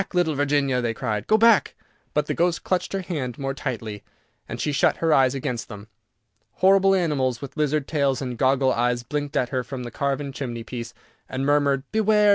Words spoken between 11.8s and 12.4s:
"Beware!